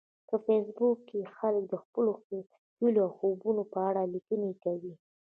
په 0.27 0.35
فېسبوک 0.45 0.97
کې 1.09 1.19
خلک 1.37 1.63
د 1.69 1.73
خپلو 1.83 2.11
هیلو 2.79 3.01
او 3.07 3.11
خوبونو 3.17 3.63
په 3.73 3.79
اړه 3.89 4.01
لیکنې 4.13 4.51
کوي 4.63 4.93